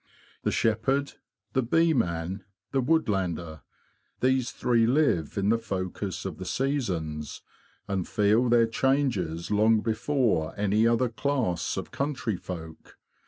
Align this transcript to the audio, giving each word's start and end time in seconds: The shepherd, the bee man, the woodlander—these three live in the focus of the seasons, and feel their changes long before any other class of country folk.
The 0.41 0.49
shepherd, 0.51 1.13
the 1.53 1.61
bee 1.61 1.93
man, 1.93 2.43
the 2.71 2.81
woodlander—these 2.81 4.49
three 4.49 4.87
live 4.87 5.37
in 5.37 5.49
the 5.49 5.59
focus 5.59 6.25
of 6.25 6.39
the 6.39 6.45
seasons, 6.45 7.43
and 7.87 8.07
feel 8.07 8.49
their 8.49 8.65
changes 8.65 9.51
long 9.51 9.81
before 9.81 10.55
any 10.57 10.87
other 10.87 11.09
class 11.09 11.77
of 11.77 11.91
country 11.91 12.35
folk. 12.35 12.97